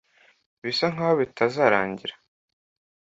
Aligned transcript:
bisa 0.63 0.85
nkaho 0.93 1.13
bitazarangira 1.21 2.15